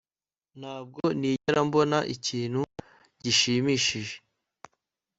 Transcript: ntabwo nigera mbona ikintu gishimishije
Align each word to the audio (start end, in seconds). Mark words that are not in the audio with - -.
ntabwo 0.59 1.01
nigera 1.19 1.59
mbona 1.67 1.97
ikintu 2.15 2.61
gishimishije 3.23 4.15